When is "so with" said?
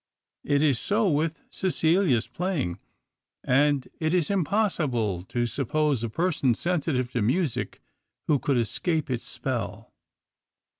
0.79-1.43